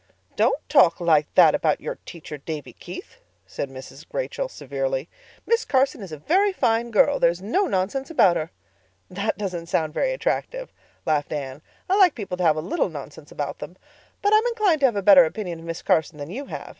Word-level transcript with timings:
"Don't 0.35 0.67
talk 0.67 0.99
like 0.99 1.27
that 1.35 1.53
about 1.53 1.79
your 1.79 1.99
teacher, 2.07 2.39
Davy 2.39 2.73
Keith," 2.73 3.17
said 3.45 3.69
Mrs. 3.69 4.03
Rachel 4.11 4.49
severely. 4.49 5.07
"Miss 5.45 5.63
Carson 5.63 6.01
is 6.01 6.11
a 6.11 6.17
very 6.17 6.51
fine 6.51 6.89
girl. 6.89 7.19
There 7.19 7.29
is 7.29 7.39
no 7.43 7.67
nonsense 7.67 8.09
about 8.09 8.35
her." 8.35 8.49
"That 9.11 9.37
doesn't 9.37 9.67
sound 9.67 9.93
very 9.93 10.11
attractive," 10.11 10.73
laughed 11.05 11.31
Anne. 11.31 11.61
"I 11.87 11.95
like 11.99 12.15
people 12.15 12.37
to 12.37 12.43
have 12.43 12.57
a 12.57 12.61
little 12.61 12.89
nonsense 12.89 13.31
about 13.31 13.59
them. 13.59 13.77
But 14.23 14.33
I'm 14.33 14.47
inclined 14.47 14.79
to 14.79 14.87
have 14.87 14.95
a 14.95 15.03
better 15.03 15.23
opinion 15.25 15.59
of 15.59 15.65
Miss 15.65 15.83
Carson 15.83 16.17
than 16.17 16.31
you 16.31 16.45
have. 16.47 16.69